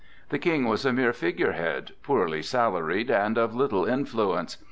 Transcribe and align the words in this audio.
The 0.29 0.39
King 0.39 0.67
was 0.67 0.83
a 0.83 0.91
mere 0.91 1.13
figure 1.13 1.51
head, 1.51 1.91
poorly 2.01 2.41
salaried 2.41 3.11
and 3.11 3.37
of 3.37 3.53
little 3.53 3.85
influence. 3.85 4.57